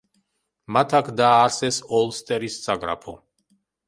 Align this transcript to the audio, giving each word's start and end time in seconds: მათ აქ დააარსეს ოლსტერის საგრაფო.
მათ 0.77 0.95
აქ 0.99 1.11
დააარსეს 1.19 1.77
ოლსტერის 1.97 2.57
საგრაფო. 2.65 3.15